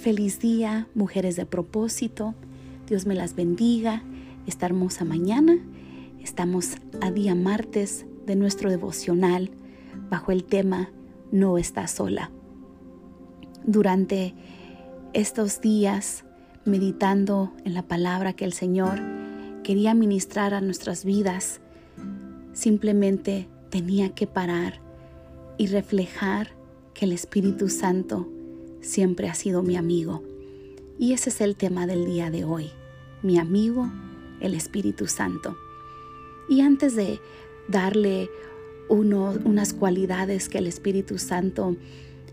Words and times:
feliz 0.00 0.40
día, 0.40 0.88
mujeres 0.94 1.36
de 1.36 1.44
propósito. 1.44 2.34
Dios 2.88 3.06
me 3.06 3.14
las 3.14 3.36
bendiga. 3.36 4.02
Esta 4.46 4.64
hermosa 4.64 5.04
mañana. 5.04 5.58
Estamos 6.22 6.76
a 7.02 7.10
día 7.10 7.34
martes 7.34 8.06
de 8.24 8.34
nuestro 8.34 8.70
devocional 8.70 9.50
bajo 10.08 10.32
el 10.32 10.44
tema 10.44 10.90
No 11.30 11.58
estás 11.58 11.90
sola. 11.90 12.30
Durante 13.66 14.34
estos 15.12 15.60
días, 15.60 16.24
meditando 16.64 17.52
en 17.64 17.74
la 17.74 17.82
palabra 17.82 18.32
que 18.32 18.46
el 18.46 18.54
Señor 18.54 18.98
quería 19.62 19.92
ministrar 19.92 20.54
a 20.54 20.62
nuestras 20.62 21.04
vidas, 21.04 21.60
simplemente 22.54 23.48
tenía 23.68 24.14
que 24.14 24.26
parar 24.26 24.80
y 25.58 25.66
reflejar 25.66 26.52
que 26.94 27.04
el 27.04 27.12
Espíritu 27.12 27.68
Santo 27.68 28.26
siempre 28.80 29.28
ha 29.28 29.34
sido 29.34 29.62
mi 29.62 29.76
amigo. 29.76 30.22
Y 30.98 31.12
ese 31.12 31.30
es 31.30 31.40
el 31.40 31.56
tema 31.56 31.86
del 31.86 32.04
día 32.04 32.30
de 32.30 32.44
hoy, 32.44 32.70
mi 33.22 33.38
amigo, 33.38 33.90
el 34.40 34.54
Espíritu 34.54 35.06
Santo. 35.06 35.56
Y 36.48 36.60
antes 36.60 36.94
de 36.94 37.20
darle 37.68 38.30
unas 38.88 39.72
cualidades 39.72 40.48
que 40.48 40.58
el 40.58 40.66
Espíritu 40.66 41.18
Santo 41.18 41.76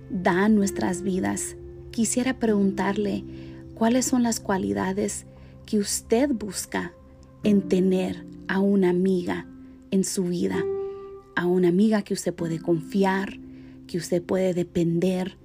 da 0.10 0.46
a 0.46 0.50
nuestras 0.50 1.02
vidas, 1.02 1.56
quisiera 1.92 2.40
preguntarle 2.40 3.24
cuáles 3.76 4.06
son 4.06 4.24
las 4.24 4.40
cualidades 4.40 5.26
que 5.66 5.78
usted 5.78 6.32
busca 6.32 6.94
en 7.44 7.62
tener 7.70 8.26
a 8.48 8.60
una 8.60 8.90
amiga 8.90 9.46
en 9.92 10.04
su 10.04 10.24
vida, 10.24 10.64
a 11.36 11.46
una 11.46 11.70
amiga 11.70 12.02
que 12.02 12.14
usted 12.14 12.34
puede 12.34 12.60
confiar, 12.60 13.38
que 13.86 13.98
usted 13.98 14.24
puede 14.24 14.54
depender, 14.54 15.38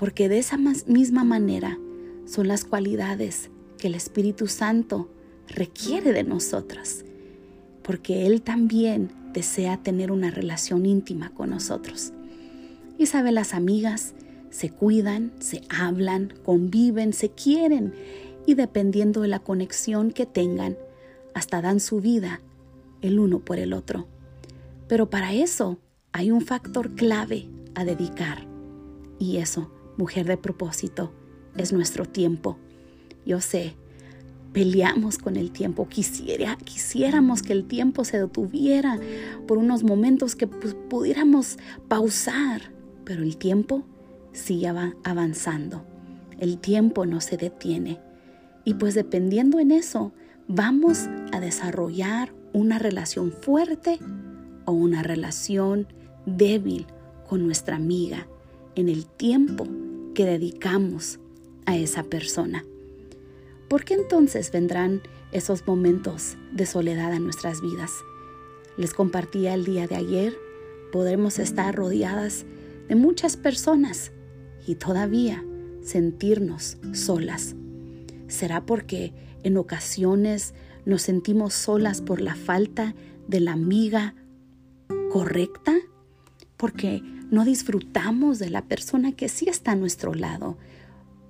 porque 0.00 0.30
de 0.30 0.38
esa 0.38 0.56
misma 0.56 1.24
manera 1.24 1.78
son 2.24 2.48
las 2.48 2.64
cualidades 2.64 3.50
que 3.76 3.88
el 3.88 3.94
Espíritu 3.94 4.46
Santo 4.46 5.10
requiere 5.46 6.14
de 6.14 6.24
nosotras, 6.24 7.04
porque 7.82 8.26
Él 8.26 8.40
también 8.40 9.10
desea 9.34 9.76
tener 9.76 10.10
una 10.10 10.30
relación 10.30 10.86
íntima 10.86 11.34
con 11.34 11.50
nosotros. 11.50 12.14
Y 12.96 13.04
sabe, 13.04 13.30
las 13.30 13.52
amigas 13.52 14.14
se 14.48 14.70
cuidan, 14.70 15.32
se 15.38 15.60
hablan, 15.68 16.32
conviven, 16.46 17.12
se 17.12 17.28
quieren 17.28 17.92
y 18.46 18.54
dependiendo 18.54 19.20
de 19.20 19.28
la 19.28 19.40
conexión 19.40 20.12
que 20.12 20.24
tengan, 20.24 20.78
hasta 21.34 21.60
dan 21.60 21.78
su 21.78 22.00
vida 22.00 22.40
el 23.02 23.18
uno 23.18 23.40
por 23.40 23.58
el 23.58 23.74
otro. 23.74 24.06
Pero 24.88 25.10
para 25.10 25.34
eso 25.34 25.76
hay 26.12 26.30
un 26.30 26.40
factor 26.40 26.94
clave 26.94 27.50
a 27.74 27.84
dedicar 27.84 28.46
y 29.18 29.36
eso 29.36 29.70
mujer 29.96 30.26
de 30.26 30.36
propósito, 30.36 31.12
es 31.56 31.72
nuestro 31.72 32.06
tiempo. 32.06 32.58
Yo 33.26 33.40
sé, 33.40 33.76
peleamos 34.52 35.18
con 35.18 35.36
el 35.36 35.50
tiempo. 35.50 35.88
Quisiera, 35.88 36.56
quisiéramos 36.56 37.42
que 37.42 37.52
el 37.52 37.66
tiempo 37.66 38.04
se 38.04 38.18
detuviera 38.18 38.98
por 39.46 39.58
unos 39.58 39.82
momentos 39.82 40.36
que 40.36 40.46
pues, 40.46 40.74
pudiéramos 40.88 41.58
pausar, 41.88 42.72
pero 43.04 43.22
el 43.22 43.36
tiempo 43.36 43.84
sigue 44.32 44.68
avanzando. 44.68 45.84
El 46.38 46.58
tiempo 46.58 47.06
no 47.06 47.20
se 47.20 47.36
detiene. 47.36 48.00
Y 48.64 48.74
pues 48.74 48.94
dependiendo 48.94 49.58
en 49.58 49.70
eso, 49.70 50.12
vamos 50.48 51.08
a 51.32 51.40
desarrollar 51.40 52.32
una 52.52 52.78
relación 52.78 53.32
fuerte 53.32 53.98
o 54.64 54.72
una 54.72 55.02
relación 55.02 55.86
débil 56.26 56.86
con 57.28 57.44
nuestra 57.44 57.76
amiga 57.76 58.26
en 58.74 58.88
el 58.88 59.06
tiempo 59.06 59.66
que 60.14 60.24
dedicamos 60.24 61.18
a 61.66 61.76
esa 61.76 62.02
persona. 62.02 62.64
¿Por 63.68 63.84
qué 63.84 63.94
entonces 63.94 64.50
vendrán 64.50 65.02
esos 65.32 65.66
momentos 65.66 66.36
de 66.52 66.66
soledad 66.66 67.12
a 67.12 67.20
nuestras 67.20 67.60
vidas? 67.60 67.92
Les 68.76 68.94
compartía 68.94 69.54
el 69.54 69.64
día 69.64 69.86
de 69.86 69.96
ayer, 69.96 70.36
podremos 70.92 71.38
estar 71.38 71.74
rodeadas 71.74 72.46
de 72.88 72.96
muchas 72.96 73.36
personas 73.36 74.12
y 74.66 74.74
todavía 74.74 75.44
sentirnos 75.82 76.78
solas. 76.92 77.54
¿Será 78.26 78.66
porque 78.66 79.12
en 79.42 79.56
ocasiones 79.56 80.54
nos 80.84 81.02
sentimos 81.02 81.54
solas 81.54 82.02
por 82.02 82.20
la 82.20 82.34
falta 82.34 82.94
de 83.28 83.40
la 83.40 83.52
amiga 83.52 84.14
correcta? 85.10 85.74
Porque 86.60 87.02
no 87.30 87.46
disfrutamos 87.46 88.38
de 88.38 88.50
la 88.50 88.66
persona 88.66 89.12
que 89.12 89.30
sí 89.30 89.48
está 89.48 89.72
a 89.72 89.76
nuestro 89.76 90.12
lado, 90.12 90.58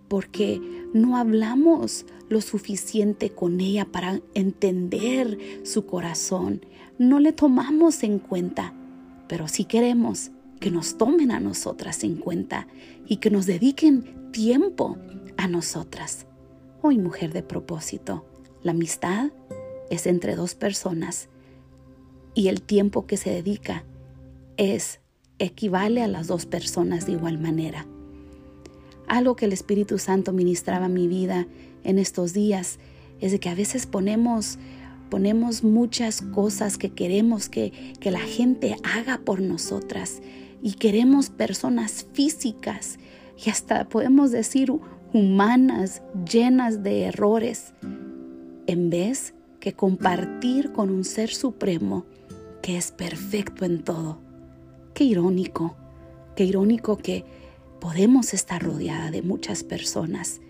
porque 0.08 0.60
no 0.92 1.16
hablamos 1.16 2.04
lo 2.28 2.40
suficiente 2.40 3.30
con 3.30 3.60
ella 3.60 3.84
para 3.84 4.20
entender 4.34 5.38
su 5.62 5.86
corazón, 5.86 6.66
no 6.98 7.20
le 7.20 7.32
tomamos 7.32 8.02
en 8.02 8.18
cuenta, 8.18 8.74
pero 9.28 9.46
sí 9.46 9.64
queremos 9.64 10.32
que 10.58 10.72
nos 10.72 10.98
tomen 10.98 11.30
a 11.30 11.38
nosotras 11.38 12.02
en 12.02 12.16
cuenta 12.16 12.66
y 13.06 13.18
que 13.18 13.30
nos 13.30 13.46
dediquen 13.46 14.32
tiempo 14.32 14.98
a 15.36 15.46
nosotras. 15.46 16.26
Hoy, 16.82 16.98
mujer 16.98 17.32
de 17.32 17.42
propósito, 17.42 18.26
la 18.62 18.72
amistad 18.72 19.30
es 19.90 20.06
entre 20.06 20.34
dos 20.34 20.54
personas 20.54 21.28
y 22.34 22.48
el 22.48 22.62
tiempo 22.62 23.06
que 23.06 23.16
se 23.16 23.30
dedica 23.30 23.84
es 24.56 24.99
equivale 25.40 26.02
a 26.02 26.08
las 26.08 26.28
dos 26.28 26.46
personas 26.46 27.06
de 27.06 27.12
igual 27.12 27.38
manera. 27.38 27.86
Algo 29.08 29.34
que 29.34 29.46
el 29.46 29.52
Espíritu 29.52 29.98
Santo 29.98 30.32
ministraba 30.32 30.86
en 30.86 30.94
mi 30.94 31.08
vida 31.08 31.48
en 31.82 31.98
estos 31.98 32.32
días 32.32 32.78
es 33.20 33.32
de 33.32 33.40
que 33.40 33.48
a 33.48 33.54
veces 33.56 33.86
ponemos 33.86 34.58
ponemos 35.08 35.64
muchas 35.64 36.22
cosas 36.22 36.78
que 36.78 36.90
queremos 36.90 37.48
que, 37.48 37.72
que 37.98 38.12
la 38.12 38.20
gente 38.20 38.76
haga 38.84 39.18
por 39.24 39.40
nosotras 39.40 40.22
y 40.62 40.74
queremos 40.74 41.30
personas 41.30 42.06
físicas 42.12 43.00
y 43.44 43.50
hasta 43.50 43.88
podemos 43.88 44.30
decir 44.30 44.72
humanas, 45.12 46.02
llenas 46.30 46.84
de 46.84 47.02
errores, 47.06 47.74
en 48.68 48.88
vez 48.88 49.34
que 49.58 49.72
compartir 49.72 50.70
con 50.70 50.90
un 50.90 51.02
ser 51.02 51.30
supremo 51.30 52.06
que 52.62 52.76
es 52.76 52.92
perfecto 52.92 53.64
en 53.64 53.82
todo 53.82 54.29
Qué 55.00 55.06
irónico, 55.06 55.76
qué 56.36 56.44
irónico 56.44 56.98
que 56.98 57.24
podemos 57.80 58.34
estar 58.34 58.62
rodeada 58.62 59.10
de 59.10 59.22
muchas 59.22 59.64
personas. 59.64 60.42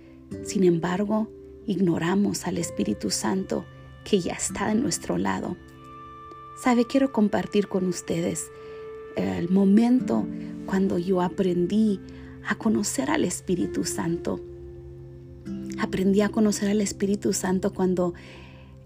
Sin 0.43 0.65
embargo, 0.65 1.29
ignoramos 1.69 2.49
al 2.49 2.59
Espíritu 2.59 3.11
Santo 3.11 3.65
que 4.03 4.19
ya 4.19 4.33
está 4.33 4.67
de 4.67 4.75
nuestro 4.75 5.19
lado. 5.19 5.57
Sabe, 6.65 6.85
quiero 6.85 7.13
compartir 7.13 7.69
con 7.69 7.87
ustedes 7.87 8.51
el 9.15 9.51
momento 9.51 10.27
cuando 10.67 10.99
yo 10.99 11.21
aprendí 11.21 12.01
a 12.45 12.57
conocer 12.57 13.09
al 13.09 13.25
Espíritu 13.25 13.85
Santo. 13.85 14.41
Aprendí 15.79 16.23
a 16.23 16.29
conocer 16.29 16.71
al 16.71 16.81
Espíritu 16.81 17.33
Santo 17.35 17.73
cuando 17.73 18.15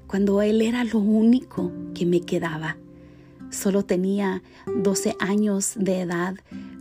cuando 0.09 0.43
él 0.43 0.61
era 0.61 0.85
lo 0.85 0.99
único 0.99 1.73
que 1.95 2.05
me 2.05 2.21
quedaba 2.21 2.77
solo 3.55 3.85
tenía 3.85 4.43
12 4.67 5.17
años 5.19 5.73
de 5.77 6.01
edad. 6.01 6.35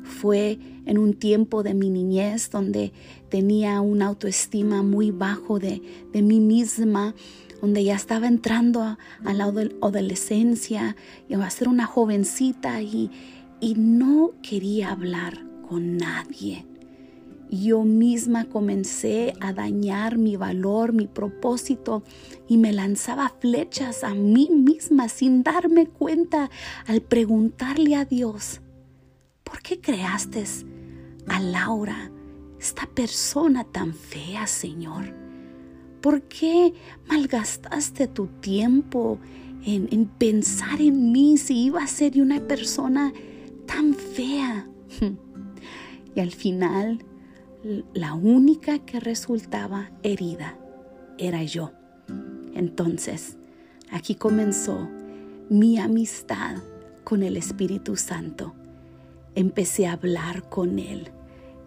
Fue 0.03 0.59
en 0.85 0.97
un 0.97 1.13
tiempo 1.13 1.63
de 1.63 1.73
mi 1.73 1.89
niñez 1.89 2.49
donde 2.49 2.91
tenía 3.29 3.79
una 3.81 4.07
autoestima 4.07 4.83
muy 4.83 5.11
bajo 5.11 5.59
de, 5.59 5.81
mí 6.13 6.39
misma, 6.39 7.15
donde 7.61 7.83
ya 7.83 7.95
estaba 7.95 8.27
entrando 8.27 8.81
a, 8.81 8.97
la 9.33 9.45
adolescencia, 9.45 10.95
iba 11.29 11.45
a 11.45 11.49
ser 11.49 11.69
una 11.69 11.85
jovencita 11.85 12.81
y, 12.81 13.09
y 13.61 13.75
no 13.75 14.31
quería 14.41 14.91
hablar 14.91 15.45
con 15.69 15.97
nadie 15.97 16.65
yo 17.59 17.83
misma 17.83 18.45
comencé 18.45 19.33
a 19.39 19.53
dañar 19.53 20.17
mi 20.17 20.35
valor, 20.35 20.93
mi 20.93 21.07
propósito 21.07 22.03
y 22.47 22.57
me 22.57 22.73
lanzaba 22.73 23.33
flechas 23.39 24.03
a 24.03 24.13
mí 24.13 24.49
misma 24.49 25.09
sin 25.09 25.43
darme 25.43 25.87
cuenta 25.87 26.49
al 26.87 27.01
preguntarle 27.01 27.95
a 27.95 28.05
Dios, 28.05 28.61
¿por 29.43 29.61
qué 29.61 29.79
creaste 29.79 30.43
a 31.27 31.39
Laura, 31.39 32.11
esta 32.59 32.87
persona 32.87 33.63
tan 33.63 33.93
fea, 33.93 34.47
Señor? 34.47 35.13
¿Por 36.01 36.23
qué 36.23 36.73
malgastaste 37.07 38.07
tu 38.07 38.27
tiempo 38.27 39.19
en, 39.65 39.87
en 39.91 40.05
pensar 40.05 40.81
en 40.81 41.11
mí 41.11 41.37
si 41.37 41.65
iba 41.65 41.83
a 41.83 41.87
ser 41.87 42.19
una 42.21 42.41
persona 42.41 43.13
tan 43.65 43.93
fea? 43.93 44.67
Y 46.15 46.19
al 46.19 46.29
final 46.29 47.03
la 47.93 48.13
única 48.13 48.79
que 48.79 48.99
resultaba 48.99 49.91
herida 50.03 50.57
era 51.17 51.43
yo. 51.43 51.71
Entonces, 52.53 53.37
aquí 53.89 54.15
comenzó 54.15 54.89
mi 55.49 55.79
amistad 55.79 56.57
con 57.03 57.23
el 57.23 57.37
Espíritu 57.37 57.95
Santo. 57.95 58.53
Empecé 59.35 59.87
a 59.87 59.93
hablar 59.93 60.49
con 60.49 60.77
Él, 60.77 61.09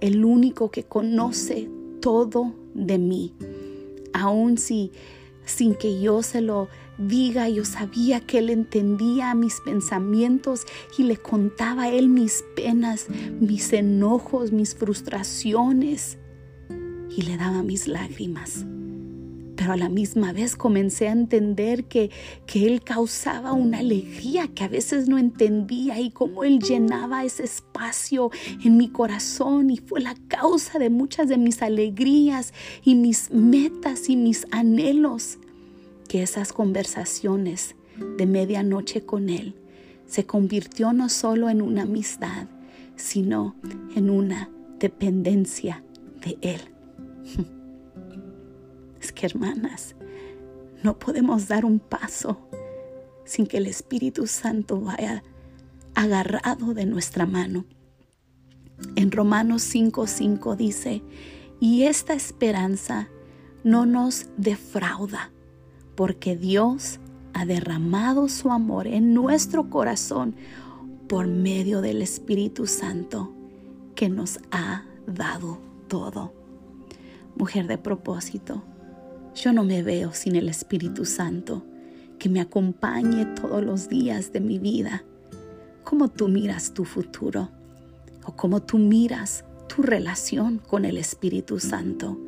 el 0.01 0.25
único 0.25 0.71
que 0.71 0.85
conoce 0.85 1.69
todo 2.01 2.55
de 2.75 2.99
mí. 2.99 3.35
Aun 4.13 4.59
si 4.59 4.93
sin 5.47 5.75
que 5.75 5.99
yo 6.01 6.23
se 6.23 6.43
lo 6.43 6.69
diga, 6.99 7.49
yo 7.49 7.65
sabía 7.65 8.21
que 8.21 8.39
Él 8.39 8.51
entendía 8.51 9.35
mis 9.35 9.61
pensamientos 9.63 10.67
y 10.99 11.05
le 11.05 11.17
contaba 11.17 11.85
a 11.85 11.89
Él 11.89 12.11
mis 12.11 12.45
penas, 12.55 13.07
mis 13.41 13.73
enojos, 13.73 14.53
mis 14.53 14.75
frustraciones. 14.75 16.19
Y 17.09 17.23
le 17.23 17.39
daba 17.39 17.63
mis 17.63 17.89
lágrimas 17.89 18.67
pero 19.57 19.73
a 19.73 19.77
la 19.77 19.89
misma 19.89 20.33
vez 20.33 20.55
comencé 20.55 21.09
a 21.09 21.13
entender 21.13 21.85
que, 21.85 22.11
que 22.47 22.67
Él 22.67 22.83
causaba 22.83 23.53
una 23.53 23.79
alegría 23.79 24.49
que 24.49 24.65
a 24.65 24.69
veces 24.69 25.09
no 25.09 25.19
entendía 25.19 25.99
y 25.99 26.11
cómo 26.11 26.45
Él 26.45 26.61
llenaba 26.61 27.25
ese 27.25 27.45
espacio 27.45 28.31
en 28.65 28.77
mi 28.77 28.89
corazón 28.89 29.71
y 29.71 29.79
fue 29.79 30.01
la 30.01 30.15
causa 30.29 30.79
de 30.79 30.91
muchas 30.91 31.29
de 31.29 31.39
mis 31.39 31.63
alegrías 31.63 32.53
y 32.85 32.95
mis 32.95 33.31
metas 33.31 34.09
y 34.09 34.17
mis 34.17 34.47
anhelos, 34.51 35.39
que 36.09 36.23
esas 36.23 36.53
conversaciones 36.53 37.75
de 38.19 38.27
medianoche 38.27 39.05
con 39.05 39.31
Él 39.31 39.55
se 40.07 40.25
convirtió 40.25 40.93
no 40.93 41.09
solo 41.09 41.51
en 41.51 41.63
una 41.63 41.83
amistad, 41.83 42.47
sino 42.95 43.57
en 43.95 44.11
una 44.11 44.51
dependencia 44.79 45.83
de 46.23 46.39
Él. 46.43 46.61
que 49.13 49.27
hermanas, 49.27 49.97
no 50.83 50.99
podemos 50.99 51.49
dar 51.49 51.65
un 51.65 51.79
paso 51.79 52.49
sin 53.25 53.47
que 53.47 53.57
el 53.59 53.67
Espíritu 53.67 54.27
Santo 54.27 54.81
vaya 54.81 55.23
agarrado 55.95 56.75
de 56.75 56.87
nuestra 56.87 57.27
mano. 57.27 57.65
En 58.95 59.11
Romanos 59.11 59.63
5:5 59.63 60.57
dice, 60.57 61.03
y 61.61 61.85
esta 61.85 62.15
esperanza 62.15 63.09
no 63.65 63.87
nos 63.87 64.27
defrauda, 64.37 65.33
porque 65.95 66.37
Dios 66.37 67.01
ha 67.33 67.47
derramado 67.47 68.29
su 68.29 68.51
amor 68.51 68.87
en 68.87 69.15
nuestro 69.15 69.71
corazón 69.71 70.37
por 71.09 71.27
medio 71.27 71.81
del 71.81 72.03
Espíritu 72.03 72.67
Santo 72.67 73.33
que 73.95 74.09
nos 74.09 74.39
ha 74.51 74.85
dado 75.07 75.59
todo. 75.89 76.35
Mujer 77.37 77.67
de 77.67 77.79
propósito, 77.79 78.63
yo 79.37 79.53
no 79.53 79.65
me 79.65 79.83
veo 79.83 80.13
sin 80.15 80.35
el 80.35 80.49
Espíritu 80.49 81.05
Santo 81.05 81.63
que 82.19 82.31
me 82.31 82.41
acompañe 82.41 83.27
todos 83.27 83.63
los 83.63 83.89
días 83.89 84.33
de 84.33 84.41
mi 84.41 84.59
vida. 84.59 85.05
¿Cómo 85.85 86.09
tú 86.09 86.29
miras 86.29 86.73
tu 86.73 86.87
futuro? 86.87 87.51
¿O 88.25 88.35
cómo 88.35 88.63
tú 88.63 88.79
miras 88.79 89.45
tu 89.69 89.83
relación 89.83 90.59
con 90.59 90.87
el 90.87 90.97
Espíritu 90.97 91.61
Santo? 91.61 92.19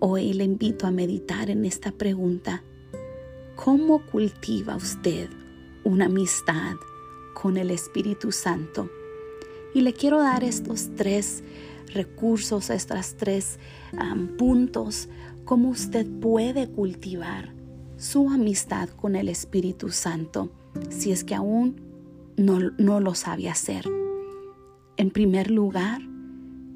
Hoy 0.00 0.32
le 0.32 0.44
invito 0.44 0.86
a 0.86 0.90
meditar 0.90 1.50
en 1.50 1.66
esta 1.66 1.92
pregunta. 1.92 2.62
¿Cómo 3.54 4.04
cultiva 4.06 4.74
usted 4.74 5.28
una 5.84 6.06
amistad 6.06 6.76
con 7.34 7.58
el 7.58 7.70
Espíritu 7.70 8.32
Santo? 8.32 8.90
Y 9.74 9.82
le 9.82 9.92
quiero 9.92 10.18
dar 10.18 10.44
estos 10.44 10.88
tres 10.96 11.44
recursos, 11.92 12.70
estos 12.70 13.16
tres 13.16 13.58
puntos 14.38 15.08
cómo 15.46 15.70
usted 15.70 16.06
puede 16.20 16.68
cultivar 16.68 17.54
su 17.96 18.28
amistad 18.28 18.90
con 18.90 19.14
el 19.14 19.28
Espíritu 19.30 19.88
Santo 19.90 20.50
si 20.90 21.12
es 21.12 21.24
que 21.24 21.34
aún 21.34 21.80
no, 22.36 22.58
no 22.76 23.00
lo 23.00 23.14
sabe 23.14 23.48
hacer. 23.48 23.88
En 24.98 25.10
primer 25.10 25.50
lugar, 25.50 26.02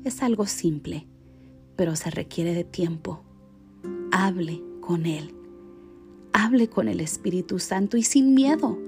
es 0.05 0.23
algo 0.23 0.47
simple, 0.47 1.07
pero 1.77 1.97
se 1.97 2.11
requiere 2.11 2.55
de 2.55 2.65
tiempo. 2.65 3.23
Hable 4.13 4.63
con 4.81 5.05
Él. 5.05 5.35
Hable 6.33 6.69
con 6.69 6.89
el 6.89 7.01
Espíritu 7.01 7.59
Santo 7.59 7.97
y 7.97 8.05
sin 8.05 8.35
miedo. 8.35 8.79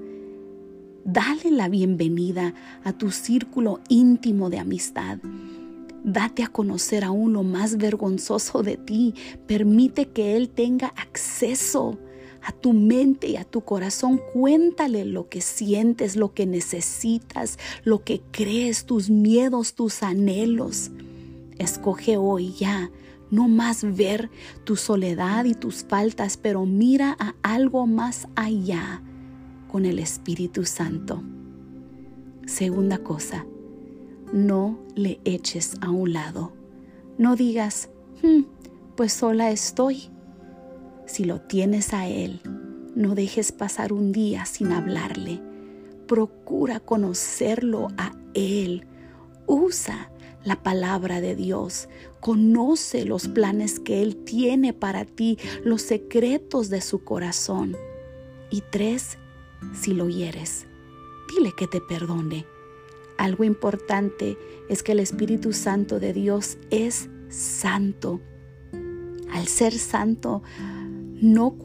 Dale 1.03 1.51
la 1.51 1.67
bienvenida 1.67 2.53
a 2.85 2.93
tu 2.93 3.11
círculo 3.11 3.81
íntimo 3.89 4.49
de 4.49 4.59
amistad 4.59 5.19
Date 6.03 6.43
a 6.43 6.47
conocer 6.47 7.03
aún 7.03 7.33
lo 7.33 7.43
más 7.43 7.77
vergonzoso 7.77 8.61
de 8.61 8.77
ti. 8.77 9.13
Permite 9.47 10.09
que 10.09 10.35
Él 10.35 10.49
tenga 10.49 10.87
acceso 10.87 11.97
a 12.41 12.51
tu 12.51 12.73
mente 12.73 13.27
y 13.27 13.37
a 13.37 13.45
tu 13.45 13.61
corazón. 13.61 14.19
Cuéntale 14.33 15.05
lo 15.05 15.29
que 15.29 15.41
sientes, 15.41 16.15
lo 16.15 16.33
que 16.33 16.45
necesitas, 16.45 17.57
lo 17.83 18.03
que 18.03 18.21
crees, 18.31 18.85
tus 18.85 19.09
miedos, 19.09 19.75
tus 19.75 20.03
anhelos. 20.03 20.91
Escoge 21.57 22.17
hoy 22.17 22.53
ya 22.53 22.91
no 23.33 23.47
más 23.47 23.83
ver 23.95 24.29
tu 24.63 24.75
soledad 24.75 25.45
y 25.45 25.55
tus 25.55 25.83
faltas, 25.83 26.37
pero 26.37 26.65
mira 26.65 27.17
a 27.19 27.33
algo 27.41 27.87
más 27.87 28.27
allá 28.35 29.01
con 29.71 29.85
el 29.85 29.97
Espíritu 29.97 30.65
Santo. 30.65 31.23
Segunda 32.45 32.99
cosa, 32.99 33.47
no 34.33 34.79
le 34.95 35.21
eches 35.25 35.75
a 35.81 35.91
un 35.91 36.11
lado. 36.11 36.51
No 37.17 37.35
digas, 37.35 37.89
hmm, 38.23 38.41
pues 38.97 39.13
sola 39.13 39.51
estoy. 39.51 40.09
Si 41.05 41.23
lo 41.23 41.39
tienes 41.41 41.93
a 41.93 42.07
Él, 42.07 42.41
no 42.95 43.13
dejes 43.13 43.51
pasar 43.51 43.93
un 43.93 44.11
día 44.11 44.45
sin 44.45 44.71
hablarle. 44.71 45.39
Procura 46.07 46.79
conocerlo 46.79 47.89
a 47.97 48.13
Él. 48.33 48.87
Usa 49.45 50.11
la 50.43 50.63
palabra 50.63 51.21
de 51.21 51.35
Dios. 51.35 51.87
Conoce 52.19 53.05
los 53.05 53.27
planes 53.27 53.79
que 53.79 54.01
Él 54.01 54.15
tiene 54.15 54.73
para 54.73 55.05
ti, 55.05 55.37
los 55.63 55.83
secretos 55.83 56.69
de 56.69 56.81
su 56.81 57.03
corazón. 57.03 57.77
Y 58.49 58.63
tres, 58.71 59.19
si 59.73 59.93
lo 59.93 60.09
hieres, 60.09 60.65
dile 61.29 61.53
que 61.55 61.67
te 61.67 61.81
perdone 61.81 62.47
algo 63.23 63.45
importante 63.45 64.37
es 64.67 64.83
que 64.83 64.91
el 64.91 64.99
Espíritu 64.99 65.53
Santo 65.53 66.01
de 66.01 66.11
Dios 66.11 66.57
es 66.71 67.07
santo. 67.29 68.19
Al 69.31 69.47
ser 69.47 69.71
santo, 69.71 70.43
no, 71.21 71.55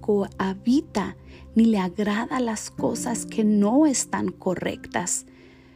cohabita 0.00 1.16
ni 1.56 1.64
le 1.64 1.78
agrada 1.78 2.38
las 2.38 2.70
cosas 2.70 3.26
que 3.26 3.42
no 3.42 3.86
están 3.86 4.30
correctas. 4.30 5.26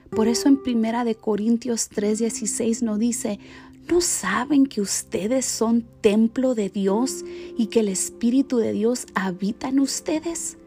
Por 0.09 0.29
eso 0.29 0.47
en 0.47 0.63
Primera 0.63 1.03
de 1.03 1.17
Corintios 1.17 1.91
3:16 1.91 2.83
nos 2.83 3.01
dice, 3.01 3.41
¿no 3.89 4.01
saben 4.01 4.67
que 4.67 4.81
ustedes 4.81 5.47
son 5.47 5.85
templo 6.01 6.55
de 6.55 6.69
Dios 6.69 7.25
y 7.59 7.67
que 7.67 7.81
el 7.81 7.89
Espíritu 7.89 8.59
de 8.59 8.73
Dios 8.73 9.07
habita 9.17 9.69
en 9.69 9.81
ustedes? 9.81 10.59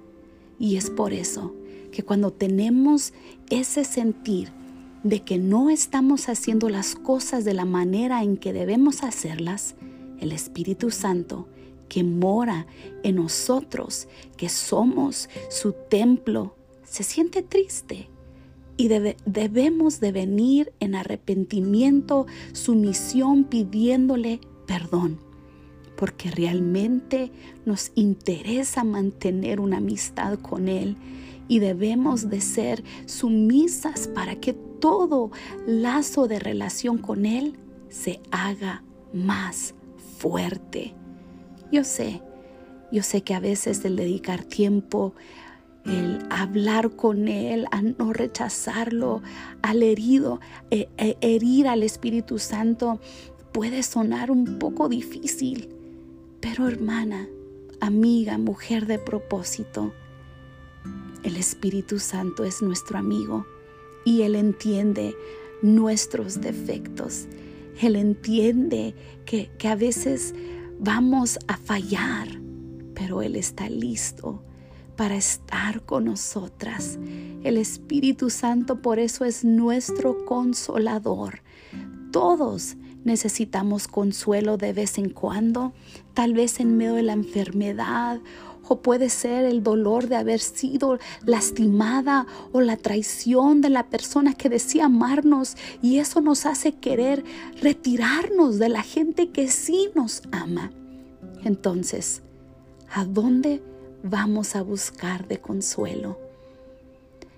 Y 0.59 0.75
es 0.75 0.89
por 0.89 1.13
eso 1.13 1.53
que 1.93 2.03
cuando 2.03 2.33
tenemos 2.33 3.13
ese 3.51 3.85
sentir 3.85 4.49
de 5.03 5.21
que 5.21 5.37
no 5.37 5.69
estamos 5.69 6.27
haciendo 6.27 6.67
las 6.67 6.95
cosas 6.95 7.45
de 7.45 7.53
la 7.53 7.65
manera 7.65 8.23
en 8.23 8.35
que 8.35 8.51
debemos 8.51 9.03
hacerlas, 9.03 9.75
el 10.19 10.31
Espíritu 10.31 10.89
Santo 10.89 11.47
que 11.87 12.03
mora 12.03 12.65
en 13.03 13.17
nosotros, 13.17 14.07
que 14.37 14.49
somos 14.49 15.29
su 15.51 15.73
templo, 15.73 16.55
se 16.83 17.03
siente 17.03 17.43
triste. 17.43 18.09
Y 18.75 18.87
debemos 18.87 19.99
de 19.99 20.11
venir 20.11 20.73
en 20.79 20.95
arrepentimiento, 20.95 22.25
sumisión, 22.53 23.43
pidiéndole 23.43 24.39
perdón, 24.65 25.19
porque 25.95 26.31
realmente 26.31 27.31
nos 27.65 27.91
interesa 27.93 28.83
mantener 28.83 29.59
una 29.59 29.77
amistad 29.77 30.39
con 30.39 30.67
Él 30.67 30.97
y 31.47 31.59
debemos 31.59 32.29
de 32.29 32.41
ser 32.41 32.83
sumisas 33.05 34.07
para 34.07 34.35
que 34.35 34.53
todo 34.53 35.31
lazo 35.65 36.27
de 36.27 36.39
relación 36.39 36.97
con 36.97 37.25
Él 37.25 37.57
se 37.89 38.21
haga 38.31 38.83
más 39.13 39.75
fuerte. 40.17 40.93
Yo 41.71 41.83
sé, 41.83 42.21
yo 42.91 43.03
sé 43.03 43.21
que 43.21 43.33
a 43.33 43.39
veces 43.39 43.83
el 43.85 43.95
dedicar 43.95 44.43
tiempo, 44.43 45.13
el 45.85 46.19
hablar 46.29 46.95
con 46.95 47.27
Él, 47.27 47.65
a 47.71 47.81
no 47.81 48.13
rechazarlo, 48.13 49.21
al 49.61 49.83
herido, 49.83 50.39
eh, 50.71 50.89
eh, 50.97 51.17
herir 51.21 51.67
al 51.67 51.83
Espíritu 51.83 52.39
Santo, 52.39 52.99
puede 53.51 53.83
sonar 53.83 54.31
un 54.31 54.59
poco 54.59 54.89
difícil. 54.89 55.69
Pero 56.39 56.67
hermana, 56.67 57.27
amiga, 57.79 58.37
mujer 58.37 58.85
de 58.85 58.99
propósito, 58.99 59.93
el 61.23 61.37
Espíritu 61.37 61.99
Santo 61.99 62.43
es 62.43 62.61
nuestro 62.61 62.97
amigo 62.97 63.45
y 64.05 64.21
Él 64.23 64.35
entiende 64.35 65.15
nuestros 65.61 66.41
defectos. 66.41 67.27
Él 67.81 67.95
entiende 67.95 68.93
que, 69.25 69.49
a 69.67 69.75
veces 69.75 70.35
vamos 70.79 71.39
a 71.47 71.57
fallar, 71.57 72.27
pero 72.93 73.21
Él 73.21 73.35
está 73.35 73.69
listo 73.69 74.43
para 74.95 75.15
estar 75.15 75.83
con 75.83 76.05
nosotras. 76.05 76.99
El 77.43 77.57
Espíritu 77.57 78.29
Santo 78.29 78.81
por 78.81 78.99
eso 78.99 79.25
es 79.25 79.43
nuestro 79.43 80.25
consolador. 80.25 81.41
Todos 82.11 82.75
necesitamos 83.03 83.87
consuelo 83.87 84.57
de 84.57 84.71
vez 84.71 84.97
en 84.97 85.09
cuando, 85.09 85.73
tal 86.13 86.33
vez 86.33 86.59
en 86.59 86.77
medio 86.77 86.93
de 86.93 87.03
la 87.03 87.13
enfermedad 87.13 88.19
o 88.67 88.81
puede 88.81 89.09
ser 89.09 89.45
el 89.45 89.63
dolor 89.63 90.07
de 90.07 90.15
haber 90.15 90.39
sido 90.39 90.99
lastimada 91.25 92.25
o 92.51 92.61
la 92.61 92.77
traición 92.77 93.61
de 93.61 93.69
la 93.69 93.87
persona 93.87 94.33
que 94.33 94.49
decía 94.49 94.85
amarnos 94.85 95.55
y 95.81 95.99
eso 95.99 96.21
nos 96.21 96.45
hace 96.45 96.73
querer 96.73 97.23
retirarnos 97.61 98.59
de 98.59 98.69
la 98.69 98.81
gente 98.81 99.29
que 99.29 99.49
sí 99.49 99.89
nos 99.95 100.23
ama. 100.31 100.71
Entonces, 101.43 102.21
¿a 102.91 103.05
dónde 103.05 103.61
vamos 104.03 104.55
a 104.55 104.61
buscar 104.61 105.27
de 105.27 105.39
consuelo? 105.39 106.17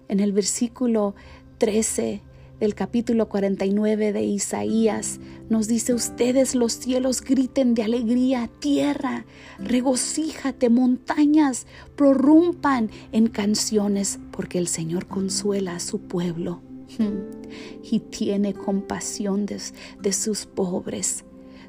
En 0.07 0.19
el 0.19 0.31
versículo 0.31 1.15
13 1.57 2.21
del 2.59 2.73
capítulo 2.73 3.27
49 3.27 4.13
de 4.13 4.23
Isaías 4.23 5.19
nos 5.49 5.67
dice, 5.67 5.93
ustedes 5.93 6.55
los 6.55 6.73
cielos 6.73 7.21
griten 7.21 7.73
de 7.73 7.83
alegría, 7.83 8.49
tierra, 8.59 9.25
regocíjate, 9.59 10.69
montañas, 10.69 11.67
prorrumpan 11.95 12.89
en 13.11 13.27
canciones, 13.27 14.19
porque 14.31 14.57
el 14.57 14.67
Señor 14.67 15.07
consuela 15.07 15.75
a 15.75 15.79
su 15.79 15.99
pueblo 15.99 16.61
y 17.83 17.99
tiene 17.99 18.53
compasión 18.53 19.45
de, 19.45 19.59
de 20.01 20.13
sus 20.13 20.45
pobres. 20.45 21.24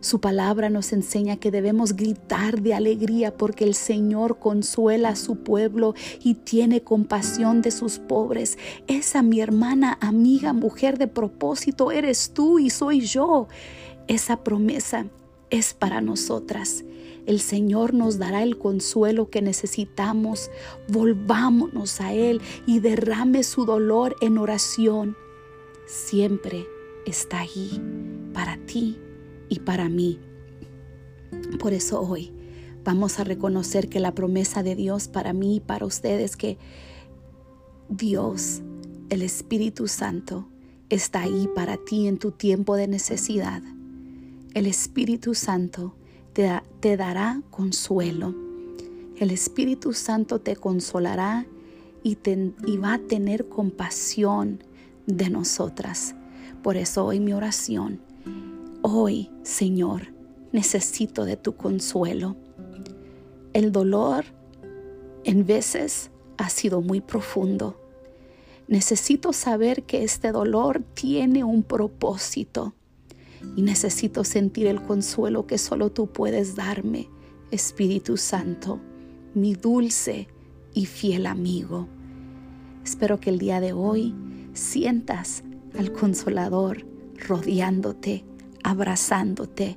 Su 0.07 0.21
palabra 0.21 0.71
nos 0.71 0.93
enseña 0.93 1.37
que 1.37 1.51
debemos 1.51 1.97
gritar 1.97 2.63
de 2.63 2.75
alegría 2.75 3.37
porque 3.37 3.65
el 3.65 3.75
Señor 3.75 4.39
consuela 4.39 5.09
a 5.09 5.17
su 5.17 5.35
pueblo 5.35 5.97
y 6.23 6.35
tiene 6.35 6.81
compasión 6.81 7.61
de 7.61 7.73
sus 7.73 7.99
pobres. 7.99 8.57
Esa 8.87 9.23
mi 9.23 9.41
hermana, 9.41 9.99
amiga, 10.01 10.53
mujer 10.53 10.97
de 10.97 11.09
propósito, 11.09 11.91
eres 11.91 12.31
tú 12.33 12.61
y 12.61 12.71
soy 12.71 13.01
yo. 13.01 13.49
Esa 14.07 14.45
promesa 14.45 15.07
es 15.51 15.75
para 15.75 16.01
nosotras. 16.01 16.85
El 17.27 17.41
Señor 17.41 17.93
nos 17.93 18.17
dará 18.17 18.45
el 18.45 18.59
consuelo 18.59 19.29
que 19.29 19.43
necesitamos. 19.43 20.53
Volvámonos 20.87 22.01
a 22.01 22.13
Él 22.13 22.41
y 22.65 22.79
derrame 22.79 23.43
su 23.43 23.65
dolor 23.65 24.15
en 24.21 24.39
oración. 24.39 25.17
Siempre 25.85 26.65
está 27.07 27.41
allí 27.41 27.83
para 28.33 28.57
ti 28.67 29.01
y 29.49 29.61
para 29.61 29.89
mí. 29.89 30.19
Por 31.59 31.73
eso 31.73 32.01
hoy 32.01 32.33
vamos 32.85 33.19
a 33.19 33.25
reconocer 33.25 33.89
que 33.89 34.01
la 34.01 34.15
promesa 34.15 34.63
de 34.63 34.75
Dios 34.75 35.09
para 35.09 35.33
mí 35.33 35.57
y 35.57 35.61
para 35.61 35.87
ustedes 35.87 36.37
que 36.37 36.59
Dios, 37.89 38.63
el 39.11 39.23
Espíritu 39.23 39.89
Santo, 39.89 40.49
está 40.89 41.23
ahí 41.23 41.49
para 41.55 41.77
ti 41.77 42.07
en 42.07 42.19
tu 42.19 42.31
tiempo 42.31 42.77
de 42.77 42.89
necesidad. 42.89 43.63
El 44.55 44.67
Espíritu 44.67 45.35
Santo 45.35 45.95
te, 46.33 46.97
dará 46.97 47.43
consuelo. 47.51 48.35
El 49.17 49.31
Espíritu 49.31 49.93
Santo 49.93 50.41
te 50.41 50.57
consolará 50.57 51.47
y, 52.03 52.19
y 52.67 52.77
va 52.77 52.95
a 52.95 52.99
tener 52.99 53.49
compasión 53.49 54.63
de 55.07 55.31
nosotras. 55.31 56.15
Por 56.63 56.77
eso 56.77 57.05
hoy 57.05 57.21
mi 57.21 57.33
oración 57.33 58.01
Hoy, 58.83 59.31
Señor, 59.43 60.13
necesito 60.53 61.25
de 61.25 61.37
tu 61.37 61.57
consuelo. 61.57 62.37
El 63.53 63.73
dolor 63.73 64.25
en 65.25 65.47
veces 65.47 66.11
ha 66.37 66.49
sido 66.51 66.83
muy 66.83 67.01
profundo. 67.01 67.81
Necesito 68.69 69.33
saber 69.33 69.85
que 69.85 70.05
este 70.05 70.33
dolor 70.33 70.85
tiene 70.95 71.43
un 71.43 71.63
propósito 71.63 72.75
y 73.57 73.63
necesito 73.63 74.25
sentir 74.25 74.67
el 74.67 74.83
consuelo 74.83 75.47
que 75.47 75.59
solo 75.59 75.91
tú 75.91 76.09
puedes 76.09 76.55
darme, 76.55 77.09
Espíritu 77.51 78.17
Santo, 78.17 78.81
mi 79.35 79.55
dulce 79.55 80.29
y 80.75 80.87
fiel 80.87 81.27
amigo. 81.27 81.89
Espero 82.85 83.21
que 83.21 83.31
el 83.31 83.39
día 83.39 83.61
de 83.61 83.73
hoy 83.73 84.15
sientas 84.53 85.43
al 85.79 85.93
consolador 85.93 86.87
rodeándote 87.29 88.25
abrazándote, 88.67 89.77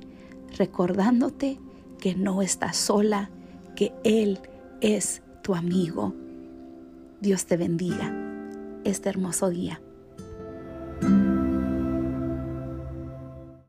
recordándote 0.58 1.60
que 2.00 2.16
no 2.16 2.42
estás 2.42 2.76
sola, 2.76 3.30
que 3.76 3.92
Él 4.02 4.40
es 4.80 5.22
tu 5.42 5.54
amigo. 5.54 6.12
Dios 7.20 7.46
te 7.46 7.56
bendiga 7.56 8.12
este 8.82 9.08
hermoso 9.08 9.48
día. 9.48 9.80